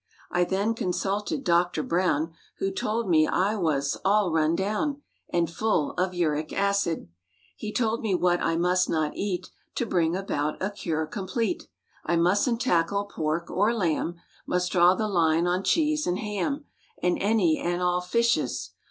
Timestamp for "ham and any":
16.17-17.59